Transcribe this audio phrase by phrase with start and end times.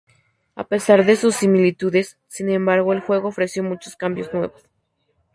[0.55, 4.63] A pesar de sus similitudes, sin embargo, el juego ofreció muchos cambios nuevos.